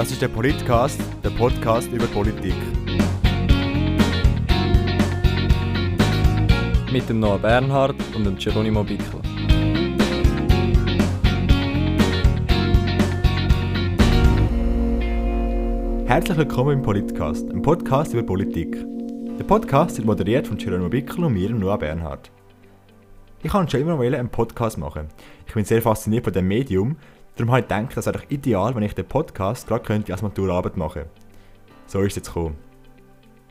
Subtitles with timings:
[0.00, 2.54] Das ist der Politcast, der Podcast über Politik.
[6.90, 9.20] Mit dem Noah Bernhard und dem Geronimo Bickler.
[16.06, 18.82] Herzlich willkommen im Politcast, einem Podcast über Politik.
[19.38, 22.30] Der Podcast wird moderiert von Geronimo Bickler und mir, Noah Bernhard.
[23.42, 25.08] Ich wollte schon immer mal einen Podcast machen.
[25.46, 26.96] Ich bin sehr fasziniert von dem Medium,
[27.40, 30.76] darum habe ich gedacht, das wäre ideal, wenn ich den Podcast gerade könnte als Maturarbeit
[30.76, 31.04] machen
[31.86, 32.56] So ist es jetzt gekommen.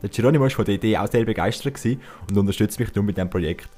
[0.02, 1.84] Der Geronimo war von der Idee auch sehr begeistert
[2.30, 3.70] und unterstützt mich darum mit diesem Projekt.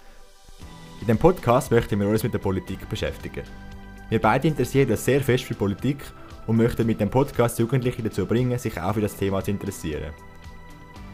[0.99, 3.43] In diesem Podcast möchten wir uns mit der Politik beschäftigen.
[4.09, 5.97] Wir beide interessieren uns sehr fest für Politik
[6.45, 10.13] und möchten mit dem Podcast Jugendliche dazu bringen, sich auch für das Thema zu interessieren.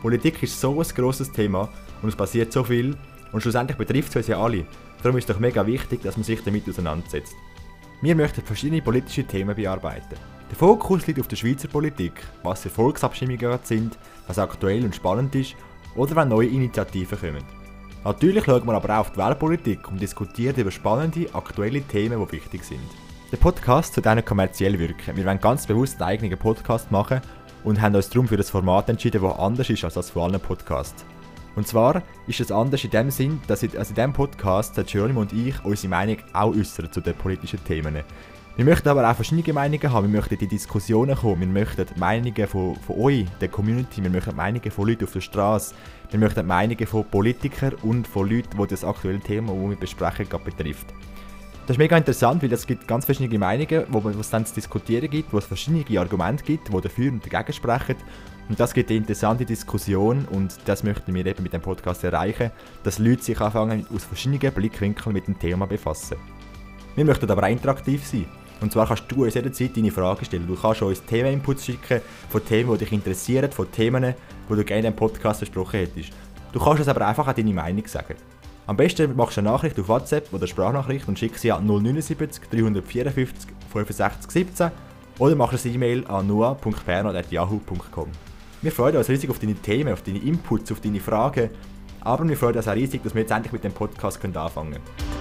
[0.01, 1.69] Politik ist so ein grosses Thema
[2.01, 2.97] und es passiert so viel
[3.31, 4.65] und schlussendlich betrifft es uns ja alle.
[5.03, 7.35] Darum ist es doch mega wichtig, dass man sich damit auseinandersetzt.
[8.01, 10.15] Wir möchten verschiedene politische Themen bearbeiten.
[10.49, 15.33] Der Fokus liegt auf der Schweizer Politik, was für Volksabstimmungen sind, was aktuell und spannend
[15.33, 15.55] ist
[15.95, 17.43] oder wenn neue Initiativen kommen.
[18.03, 22.31] Natürlich schaut man aber auch auf die Weltpolitik und diskutiert über spannende, aktuelle Themen, die
[22.33, 22.79] wichtig sind.
[23.31, 25.17] Der Podcast soll auch kommerziell wirken.
[25.17, 27.19] Wir wollen ganz bewusst einen eigenen Podcast machen
[27.63, 30.39] und haben uns darum für das Format entschieden, das anders ist als das von allen
[30.39, 31.03] Podcasts.
[31.57, 35.21] Und zwar ist es anders in dem Sinn, dass in, also in diesem Podcast Geronimo
[35.21, 37.95] und ich unsere Meinung auch äußern zu den politischen Themen.
[38.55, 41.87] Wir möchten aber auch verschiedene Meinungen haben, wir möchten in die Diskussionen kommen, wir möchten
[41.99, 45.73] Meinungen von, von euch, der Community, wir möchten Meinungen von Leuten auf der Straße,
[46.11, 50.27] wir möchten Meinungen von Politikern und von Leuten, die das aktuelle Thema, das wir besprechen,
[50.45, 50.93] betrifft.
[51.67, 55.09] Das ist mega interessant, weil es gibt ganz verschiedene Meinungen, wo es dann zu diskutieren
[55.09, 57.97] gibt, wo es verschiedene Argumente gibt, die dafür und dagegen sprechen.
[58.47, 62.51] Und das gibt eine interessante Diskussion und das möchten wir eben mit dem Podcast erreichen,
[62.83, 66.15] dass Leute sich anfangen aus verschiedenen Blickwinkeln mit dem Thema befassen.
[66.95, 68.27] Wir möchten aber interaktiv sein.
[68.61, 70.47] Und zwar kannst du uns jederzeit deine Fragen stellen.
[70.47, 71.99] Du kannst uns Themeninputs schicken
[72.29, 74.15] von Themen, die dich interessieren, von Themen,
[74.49, 76.13] die du gerne im Podcast besprochen hättest.
[76.53, 78.15] Du kannst uns aber einfach auch deine Meinung sagen.
[78.67, 82.49] Am besten machst du eine Nachricht auf WhatsApp oder Sprachnachricht und schickst sie an 079
[82.51, 84.71] 354 65 17
[85.19, 88.09] oder machst eine E-Mail an noah.bernhard.yahoo.com.
[88.61, 91.49] Wir freuen uns riesig auf deine Themen, auf deine Inputs, auf deine Fragen,
[92.01, 95.16] aber wir freuen uns auch riesig, dass wir jetzt endlich mit dem Podcast anfangen können.